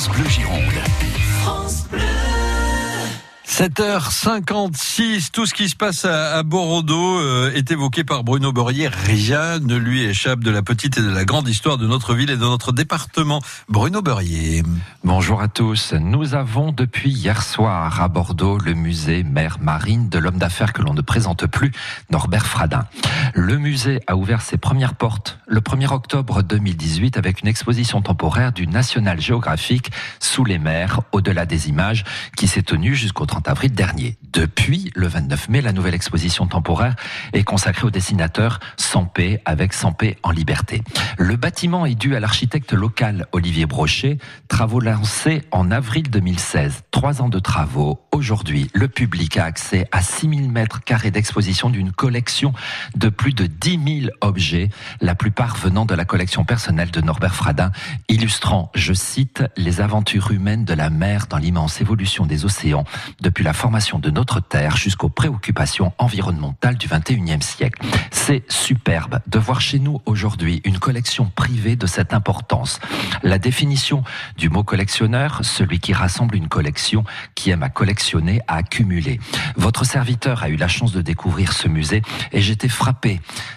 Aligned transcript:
France 0.00 0.16
Bleu 0.16 0.28
Gironde. 0.30 0.80
7h56, 3.44 5.30
tout 5.32 5.44
ce 5.44 5.52
qui 5.52 5.68
se 5.68 5.76
passe 5.76 6.06
à, 6.06 6.36
à 6.36 6.42
Bordeaux 6.42 7.18
euh, 7.18 7.52
est 7.54 7.70
évoqué 7.70 8.04
par 8.04 8.24
Bruno 8.24 8.52
Borrier. 8.52 8.88
Rien 8.88 9.58
ne 9.58 9.76
lui 9.76 10.04
échappe 10.04 10.40
de 10.40 10.50
la 10.50 10.62
petite 10.62 10.96
et 10.96 11.02
de 11.02 11.10
la 11.10 11.26
grande 11.26 11.46
histoire 11.46 11.76
de 11.76 11.86
notre 11.86 12.14
ville 12.14 12.30
et 12.30 12.38
de 12.38 12.42
notre 12.42 12.72
département. 12.72 13.42
Bruno 13.68 14.00
Borrier. 14.00 14.62
Bonjour 15.04 15.42
à 15.42 15.48
tous. 15.48 15.92
Nous 15.92 16.34
avons 16.34 16.72
depuis 16.72 17.10
hier 17.10 17.42
soir 17.42 18.00
à 18.00 18.08
Bordeaux 18.08 18.56
le 18.56 18.72
musée 18.72 19.24
Mère 19.24 19.58
Marine 19.60 20.08
de 20.08 20.18
l'homme 20.18 20.38
d'affaires 20.38 20.72
que 20.72 20.80
l'on 20.80 20.94
ne 20.94 21.02
présente 21.02 21.46
plus, 21.46 21.72
Norbert 22.10 22.46
Fradin. 22.46 22.86
Le 23.34 23.58
musée 23.58 24.00
a 24.06 24.16
ouvert 24.16 24.40
ses 24.40 24.56
premières 24.56 24.94
portes 24.94 25.40
le 25.46 25.60
1er 25.60 25.92
octobre 25.92 26.42
2018 26.42 27.16
avec 27.16 27.42
une 27.42 27.48
exposition 27.48 28.00
temporaire 28.02 28.52
du 28.52 28.68
National 28.68 29.20
Geographic 29.20 29.90
sous 30.20 30.44
les 30.44 30.58
mers, 30.58 31.00
au-delà 31.10 31.44
des 31.44 31.68
images, 31.68 32.04
qui 32.36 32.46
s'est 32.46 32.62
tenue 32.62 32.94
jusqu'au 32.94 33.26
30 33.26 33.48
avril 33.48 33.72
dernier. 33.72 34.16
Depuis 34.32 34.92
le 34.94 35.08
29 35.08 35.48
mai, 35.48 35.60
la 35.60 35.72
nouvelle 35.72 35.94
exposition 35.94 36.46
temporaire 36.46 36.94
est 37.32 37.42
consacrée 37.42 37.86
au 37.86 37.90
dessinateur 37.90 38.60
Sampé 38.76 39.40
avec 39.44 39.72
Sampé 39.72 40.16
en 40.22 40.30
liberté. 40.30 40.82
Le 41.18 41.34
bâtiment 41.34 41.84
est 41.84 41.96
dû 41.96 42.14
à 42.14 42.20
l'architecte 42.20 42.72
local 42.72 43.26
Olivier 43.32 43.66
Brochet, 43.66 44.18
travaux 44.46 44.80
lancés 44.80 45.42
en 45.50 45.72
avril 45.72 46.08
2016. 46.10 46.82
Trois 46.92 47.22
ans 47.22 47.28
de 47.28 47.40
travaux. 47.40 48.00
Aujourd'hui, 48.12 48.70
le 48.72 48.86
public 48.86 49.36
a 49.36 49.44
accès 49.44 49.88
à 49.90 50.00
6000 50.00 50.50
mètres 50.50 50.84
carrés 50.84 51.10
d'exposition 51.10 51.70
d'une 51.70 51.90
collection 51.90 52.52
de 52.94 53.08
plus 53.20 53.34
de 53.34 53.44
10 53.44 54.00
000 54.04 54.12
objets, 54.22 54.70
la 55.02 55.14
plupart 55.14 55.54
venant 55.58 55.84
de 55.84 55.94
la 55.94 56.06
collection 56.06 56.46
personnelle 56.46 56.90
de 56.90 57.02
Norbert 57.02 57.34
Fradin, 57.34 57.70
illustrant, 58.08 58.72
je 58.74 58.94
cite, 58.94 59.42
les 59.58 59.82
aventures 59.82 60.30
humaines 60.30 60.64
de 60.64 60.72
la 60.72 60.88
mer 60.88 61.26
dans 61.26 61.36
l'immense 61.36 61.82
évolution 61.82 62.24
des 62.24 62.46
océans 62.46 62.84
depuis 63.20 63.44
la 63.44 63.52
formation 63.52 63.98
de 63.98 64.08
notre 64.08 64.40
Terre 64.40 64.78
jusqu'aux 64.78 65.10
préoccupations 65.10 65.92
environnementales 65.98 66.78
du 66.78 66.88
21e 66.88 67.42
siècle. 67.42 67.82
C'est 68.10 68.50
superbe 68.50 69.20
de 69.26 69.38
voir 69.38 69.60
chez 69.60 69.80
nous 69.80 70.00
aujourd'hui 70.06 70.62
une 70.64 70.78
collection 70.78 71.26
privée 71.26 71.76
de 71.76 71.86
cette 71.86 72.14
importance. 72.14 72.80
La 73.22 73.38
définition 73.38 74.02
du 74.38 74.48
mot 74.48 74.64
collectionneur, 74.64 75.40
celui 75.42 75.78
qui 75.78 75.92
rassemble 75.92 76.36
une 76.36 76.48
collection, 76.48 77.04
qui 77.34 77.50
aime 77.50 77.64
à 77.64 77.68
collectionner, 77.68 78.40
à 78.48 78.56
accumuler. 78.56 79.20
Votre 79.56 79.84
serviteur 79.84 80.42
a 80.42 80.48
eu 80.48 80.56
la 80.56 80.68
chance 80.68 80.92
de 80.92 81.02
découvrir 81.02 81.52
ce 81.52 81.68
musée 81.68 82.00
et 82.32 82.40
j'étais 82.40 82.68
frappé 82.68 83.09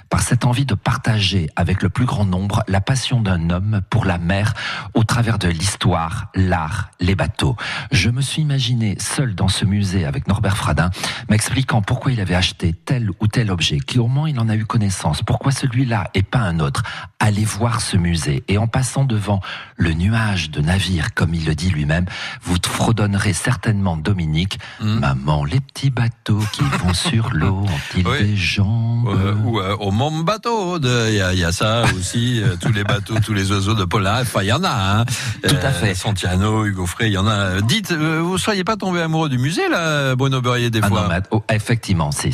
par 0.10 0.22
cette 0.22 0.46
envie 0.46 0.66
de 0.66 0.76
partager 0.76 1.50
avec 1.56 1.82
le 1.82 1.90
plus 1.90 2.06
grand 2.06 2.26
nombre 2.26 2.64
la 2.68 2.82
passion 2.82 3.22
d'un 3.22 3.50
homme 3.50 3.82
pour 3.90 4.06
la 4.06 4.18
mer 4.18 4.54
au 4.94 5.04
travers 5.04 5.38
de 5.38 5.48
l'histoire, 5.48 6.28
l'art, 6.34 6.90
les 7.00 7.16
bateaux. 7.16 7.56
Je 7.92 8.10
me 8.10 8.22
suis 8.22 8.42
imaginé 8.42 8.96
seul 9.00 9.36
dans 9.36 9.48
ce 9.48 9.66
musée 9.66 10.06
avec 10.06 10.28
Norbert 10.28 10.58
Fradin, 10.58 10.90
m'expliquant 11.30 11.82
pourquoi 11.82 12.12
il 12.12 12.22
avait 12.22 12.36
acheté 12.36 12.74
tel 12.74 13.10
ou 13.20 13.28
tel 13.28 13.52
objet, 13.52 13.80
comment 13.80 14.28
il 14.28 14.40
en 14.40 14.50
a 14.50 14.56
eu 14.56 14.66
connaissance, 14.66 15.22
pourquoi 15.22 15.52
celui-là 15.52 16.10
et 16.14 16.24
pas 16.24 16.40
un 16.40 16.60
autre. 16.60 16.84
Allez 17.26 17.46
voir 17.46 17.80
ce 17.80 17.96
musée 17.96 18.44
et 18.50 18.58
en 18.58 18.68
passant 18.68 19.06
devant 19.06 19.40
le 19.78 19.94
nuage 19.94 20.52
de 20.52 20.60
navires, 20.60 21.14
comme 21.14 21.34
il 21.34 21.46
le 21.46 21.56
dit 21.56 21.70
lui-même, 21.70 22.04
vous 22.42 22.58
fredonnerez 22.66 23.32
certainement 23.32 23.96
Dominique, 23.96 24.60
Hmm. 24.82 25.00
maman, 25.00 25.46
les 25.46 25.62
petits 25.62 25.90
bateaux 25.90 26.42
qui 26.52 26.64
vont 26.80 26.94
sur 26.94 27.30
l'eau 27.32 27.64
ont-ils 27.64 28.06
Oui. 28.06 28.18
des 28.24 28.36
jambes 28.36 29.08
Euh, 29.08 29.36
ou 29.46 29.60
euh, 29.62 29.74
au 29.78 29.92
Mont 29.92 30.20
Bateau, 30.20 30.78
il 30.80 31.14
y, 31.16 31.22
a- 31.22 31.32
il 31.34 31.40
y 31.40 31.46
a 31.46 31.54
ça 31.54 31.84
aussi, 31.98 32.42
euh, 32.44 32.58
tous 32.62 32.74
les 32.74 32.84
bateaux, 32.84 33.16
tous 33.24 33.34
les 33.34 33.52
oiseaux 33.54 33.74
de 33.74 33.86
Polar, 33.86 34.20
enfin 34.22 34.42
il 34.42 34.48
y 34.48 34.52
en 34.54 34.64
a. 34.66 35.00
Hein. 35.00 35.06
Tout 35.48 35.56
à 35.64 35.72
fait. 35.72 35.96
Santiano, 35.96 36.66
Hugo 36.66 36.86
Frey, 36.86 37.08
il 37.08 37.14
y 37.14 37.18
en 37.18 37.28
a. 37.28 37.62
Dites, 37.62 37.92
euh, 37.94 38.20
vous 38.22 38.38
soyez 38.38 38.66
pas 38.66 38.76
tombé 38.76 39.00
amoureux 39.02 39.30
du 39.30 39.38
musée 39.38 39.70
là, 39.70 40.14
Bruno 40.18 40.42
Berrier 40.42 40.70
des 40.70 40.82
Ah 40.84 40.90
fois 40.90 41.04
non, 41.04 41.08
mais, 41.08 41.22
oh, 41.32 41.42
effectivement, 41.50 42.12
c'est 42.12 42.34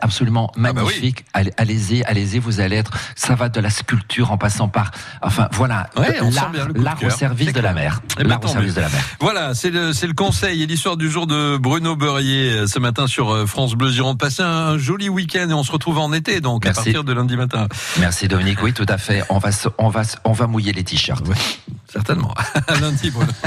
absolument 0.00 0.50
bah 0.56 0.70
oui. 0.70 0.82
magnifique. 0.82 1.24
Allez- 1.32 1.52
Allez-y, 1.56 2.02
allez-y, 2.02 2.40
vous 2.40 2.58
allez 2.58 2.76
être. 2.76 2.90
Ça 3.14 3.36
va 3.36 3.48
de 3.48 3.60
la 3.60 3.70
sculpture 3.70 3.91
en 4.28 4.36
passant 4.38 4.68
par. 4.68 4.90
Enfin, 5.20 5.48
voilà, 5.52 5.88
Ouais, 5.96 6.18
l'art 6.74 6.98
au 7.02 7.10
service 7.10 7.52
de 7.52 7.60
la 7.60 7.72
mer. 7.72 8.00
Eh 8.18 8.22
ben, 8.22 8.28
L'art 8.30 8.44
au 8.44 8.48
service 8.48 8.74
de 8.74 8.80
la 8.80 8.88
mer. 8.88 9.02
Voilà, 9.20 9.54
c'est 9.54 9.70
le, 9.70 9.92
c'est 9.92 10.06
le 10.06 10.14
conseil 10.14 10.62
et 10.62 10.66
l'histoire 10.66 10.96
du 10.96 11.10
jour 11.10 11.26
de 11.26 11.56
Bruno 11.56 11.96
Berrier 11.96 12.50
euh, 12.50 12.66
ce 12.66 12.78
matin 12.78 13.06
sur 13.06 13.30
euh, 13.30 13.46
France 13.46 13.74
Bleu 13.74 13.90
Gironde. 13.90 14.18
Passez 14.18 14.42
un 14.42 14.78
joli 14.78 15.08
week-end 15.08 15.48
et 15.48 15.54
on 15.54 15.62
se 15.62 15.72
retrouve 15.72 15.98
en 15.98 16.12
été 16.12 16.40
donc 16.40 16.64
à 16.66 16.68
Merci. 16.70 16.84
partir 16.84 17.04
de 17.04 17.12
lundi 17.12 17.36
matin. 17.36 17.66
Merci 17.98 18.28
Dominique. 18.28 18.62
Oui, 18.62 18.72
tout 18.72 18.86
à 18.88 18.98
fait. 18.98 19.22
On 19.28 19.38
va, 19.38 19.50
on 19.78 19.88
va, 19.88 20.02
on 20.24 20.32
va 20.32 20.46
mouiller 20.46 20.72
les 20.72 20.84
t-shirts. 20.84 21.24
Certainement. 21.92 22.34
à 22.68 22.76
lundi, 22.80 23.10
Bruno. 23.10 23.32